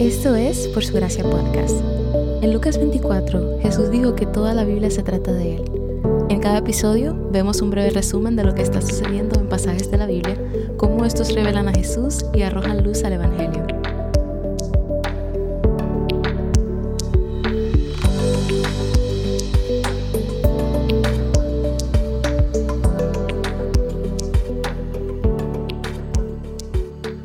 [0.00, 1.80] Esto es Por Su Gracia Podcast.
[2.42, 5.64] En Lucas 24, Jesús dijo que toda la Biblia se trata de Él.
[6.28, 9.98] En cada episodio vemos un breve resumen de lo que está sucediendo en pasajes de
[9.98, 10.36] la Biblia,
[10.78, 13.64] cómo estos revelan a Jesús y arrojan luz al Evangelio.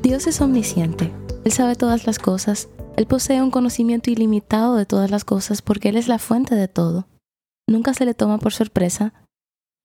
[0.03, 1.11] Dios es omnisciente
[1.49, 5.89] él sabe todas las cosas, Él posee un conocimiento ilimitado de todas las cosas porque
[5.89, 7.07] Él es la fuente de todo.
[7.67, 9.15] Nunca se le toma por sorpresa.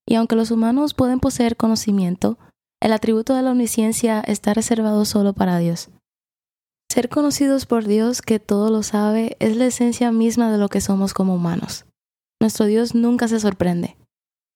[0.07, 2.39] Y aunque los humanos pueden poseer conocimiento,
[2.83, 5.89] el atributo de la omnisciencia está reservado solo para Dios.
[6.93, 10.83] Ser conocidos por Dios, que todo lo sabe, es la esencia misma de lo que
[10.83, 11.87] somos como humanos.
[12.43, 13.97] Nuestro Dios nunca se sorprende.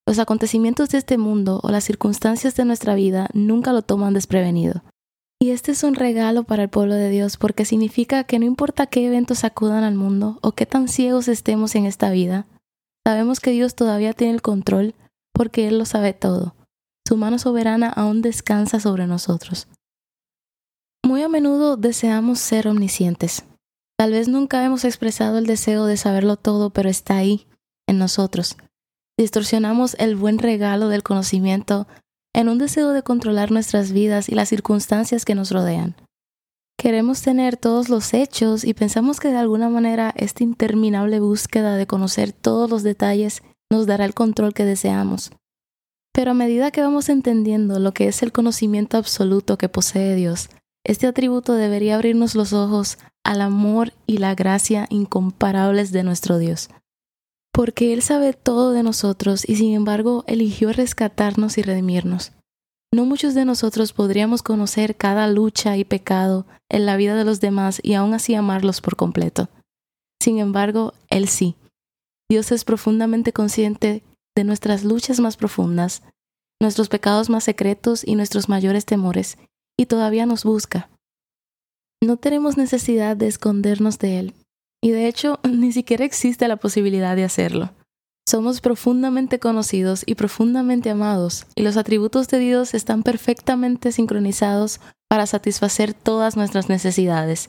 [0.07, 4.83] Los acontecimientos de este mundo o las circunstancias de nuestra vida nunca lo toman desprevenido.
[5.41, 8.87] Y este es un regalo para el pueblo de Dios porque significa que no importa
[8.87, 12.47] qué eventos acudan al mundo o qué tan ciegos estemos en esta vida,
[13.07, 14.95] sabemos que Dios todavía tiene el control
[15.33, 16.57] porque Él lo sabe todo.
[17.07, 19.69] Su mano soberana aún descansa sobre nosotros.
[21.07, 23.45] Muy a menudo deseamos ser omniscientes.
[23.97, 27.47] Tal vez nunca hemos expresado el deseo de saberlo todo, pero está ahí,
[27.89, 28.57] en nosotros.
[29.17, 31.87] Distorsionamos el buen regalo del conocimiento
[32.39, 35.97] en un deseo de controlar nuestras vidas y las circunstancias que nos rodean.
[36.79, 41.89] Queremos tener todos los hechos y pensamos que de alguna manera esta interminable búsqueda de
[41.89, 45.33] conocer todos los detalles nos dará el control que deseamos.
[46.15, 50.49] Pero a medida que vamos entendiendo lo que es el conocimiento absoluto que posee Dios,
[50.85, 56.71] este atributo debería abrirnos los ojos al amor y la gracia incomparables de nuestro Dios
[57.59, 62.31] porque Él sabe todo de nosotros y sin embargo eligió rescatarnos y redimirnos.
[62.95, 67.41] No muchos de nosotros podríamos conocer cada lucha y pecado en la vida de los
[67.41, 69.49] demás y aún así amarlos por completo.
[70.23, 71.57] Sin embargo, Él sí.
[72.31, 74.05] Dios es profundamente consciente
[74.37, 76.05] de nuestras luchas más profundas,
[76.63, 79.37] nuestros pecados más secretos y nuestros mayores temores,
[79.77, 80.91] y todavía nos busca.
[82.01, 84.35] No tenemos necesidad de escondernos de Él,
[84.83, 87.73] y de hecho, ni siquiera existe la posibilidad de hacerlo.
[88.29, 95.27] Somos profundamente conocidos y profundamente amados, y los atributos de Dios están perfectamente sincronizados para
[95.27, 97.49] satisfacer todas nuestras necesidades.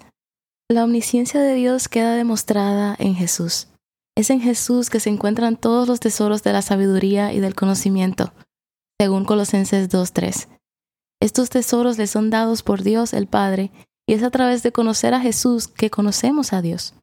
[0.71, 3.67] La omnisciencia de Dios queda demostrada en Jesús.
[4.15, 8.31] Es en Jesús que se encuentran todos los tesoros de la sabiduría y del conocimiento,
[8.99, 10.47] según Colosenses 2.3.
[11.21, 13.71] Estos tesoros le son dados por Dios el Padre,
[14.07, 16.93] y es a través de conocer a Jesús que conocemos a Dios.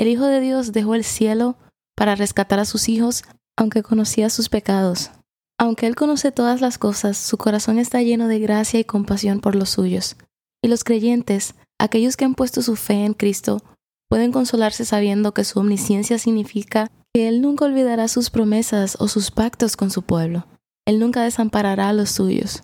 [0.00, 1.58] El Hijo de Dios dejó el cielo
[1.94, 3.22] para rescatar a sus hijos,
[3.54, 5.10] aunque conocía sus pecados.
[5.58, 9.54] Aunque Él conoce todas las cosas, su corazón está lleno de gracia y compasión por
[9.54, 10.16] los suyos.
[10.64, 13.62] Y los creyentes, aquellos que han puesto su fe en Cristo,
[14.08, 19.30] pueden consolarse sabiendo que su omnisciencia significa que Él nunca olvidará sus promesas o sus
[19.30, 20.46] pactos con su pueblo.
[20.86, 22.62] Él nunca desamparará a los suyos.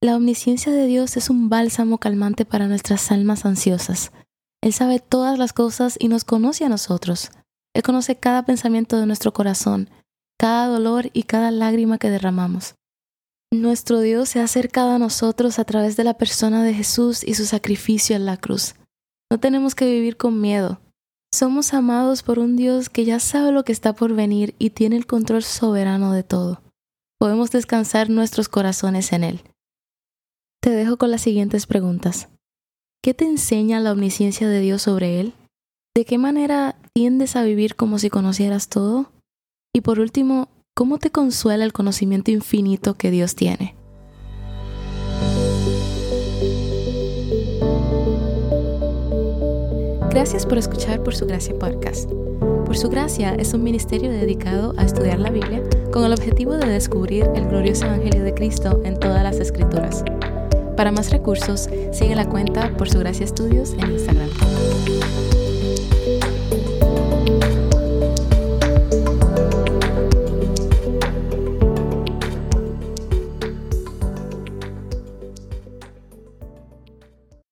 [0.00, 4.12] La omnisciencia de Dios es un bálsamo calmante para nuestras almas ansiosas.
[4.66, 7.30] Él sabe todas las cosas y nos conoce a nosotros.
[7.72, 9.88] Él conoce cada pensamiento de nuestro corazón,
[10.40, 12.74] cada dolor y cada lágrima que derramamos.
[13.52, 17.34] Nuestro Dios se ha acercado a nosotros a través de la persona de Jesús y
[17.34, 18.74] su sacrificio en la cruz.
[19.30, 20.80] No tenemos que vivir con miedo.
[21.32, 24.96] Somos amados por un Dios que ya sabe lo que está por venir y tiene
[24.96, 26.60] el control soberano de todo.
[27.20, 29.42] Podemos descansar nuestros corazones en Él.
[30.60, 32.30] Te dejo con las siguientes preguntas.
[33.06, 35.32] ¿Qué te enseña la omnisciencia de Dios sobre Él?
[35.94, 39.12] ¿De qué manera tiendes a vivir como si conocieras todo?
[39.72, 43.76] Y por último, ¿cómo te consuela el conocimiento infinito que Dios tiene?
[50.10, 52.10] Gracias por escuchar Por Su Gracia Podcast.
[52.10, 55.62] Por Su Gracia es un ministerio dedicado a estudiar la Biblia
[55.92, 60.02] con el objetivo de descubrir el glorioso Evangelio de Cristo en todas las Escrituras.
[60.76, 64.28] Para más recursos, sigue la cuenta por su gracia estudios en Instagram.